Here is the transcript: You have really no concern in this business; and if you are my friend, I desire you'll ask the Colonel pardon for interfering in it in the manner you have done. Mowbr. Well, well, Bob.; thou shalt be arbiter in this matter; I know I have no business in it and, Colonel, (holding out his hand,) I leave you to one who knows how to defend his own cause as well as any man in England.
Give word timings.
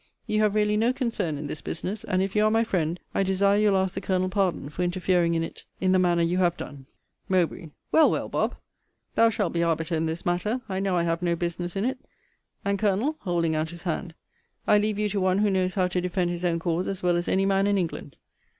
You 0.25 0.39
have 0.41 0.55
really 0.55 0.77
no 0.77 0.93
concern 0.93 1.37
in 1.37 1.45
this 1.45 1.61
business; 1.61 2.03
and 2.03 2.23
if 2.23 2.35
you 2.35 2.43
are 2.43 2.49
my 2.49 2.63
friend, 2.63 2.99
I 3.13 3.21
desire 3.21 3.59
you'll 3.59 3.77
ask 3.77 3.93
the 3.93 4.01
Colonel 4.01 4.29
pardon 4.29 4.67
for 4.71 4.81
interfering 4.81 5.35
in 5.35 5.43
it 5.43 5.63
in 5.79 5.91
the 5.91 5.99
manner 5.99 6.23
you 6.23 6.39
have 6.39 6.57
done. 6.57 6.87
Mowbr. 7.29 7.69
Well, 7.91 8.09
well, 8.09 8.27
Bob.; 8.27 8.55
thou 9.13 9.29
shalt 9.29 9.53
be 9.53 9.61
arbiter 9.61 9.93
in 9.95 10.07
this 10.07 10.25
matter; 10.25 10.59
I 10.67 10.79
know 10.79 10.97
I 10.97 11.03
have 11.03 11.21
no 11.21 11.35
business 11.35 11.75
in 11.75 11.85
it 11.85 11.99
and, 12.65 12.79
Colonel, 12.79 13.17
(holding 13.19 13.55
out 13.55 13.69
his 13.69 13.83
hand,) 13.83 14.15
I 14.65 14.79
leave 14.79 14.97
you 14.97 15.07
to 15.09 15.21
one 15.21 15.37
who 15.37 15.51
knows 15.51 15.75
how 15.75 15.87
to 15.89 16.01
defend 16.01 16.31
his 16.31 16.43
own 16.43 16.57
cause 16.57 16.87
as 16.87 17.03
well 17.03 17.15
as 17.15 17.27
any 17.27 17.45
man 17.45 17.67
in 17.67 17.77
England. 17.77 18.15